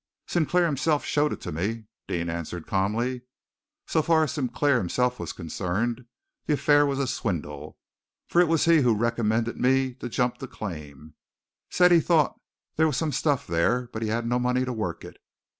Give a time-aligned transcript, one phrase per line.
[0.25, 3.21] "Sinclair himself showed it to me," Deane answered calmly.
[3.85, 6.05] "So far as Sinclair himself was concerned
[6.47, 7.77] the affair was a swindle,
[8.25, 11.13] for it was he who recommended me to jump the claim
[11.69, 14.73] said he thought that there was some stuff there, but he had no money to
[14.73, 15.17] work it.